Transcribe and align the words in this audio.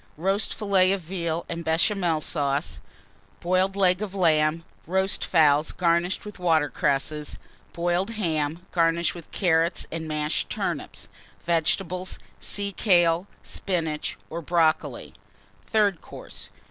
Roast 0.17 0.51
Fillet 0.55 0.91
of 0.93 1.01
Veal 1.01 1.45
and 1.47 1.63
Béchamel 1.63 2.23
Sauce. 2.23 2.79
Boiled 3.39 3.75
Leg 3.75 4.01
of 4.01 4.15
Lamb. 4.15 4.65
Roast 4.87 5.23
Fowls, 5.23 5.71
garnished 5.71 6.25
with 6.25 6.39
Water 6.39 6.69
cresses. 6.71 7.37
Boiled 7.71 8.09
Ham, 8.09 8.65
garnished 8.71 9.13
with 9.13 9.29
Carrots 9.29 9.85
and 9.91 10.07
mashed 10.07 10.49
Turnips. 10.49 11.07
Vegetables 11.45 12.17
Sea 12.39 12.71
kale, 12.71 13.27
Spinach, 13.43 14.17
or 14.27 14.41
Brocoli. 14.41 15.13
THIRD 15.67 16.01
COURSE. 16.01 16.49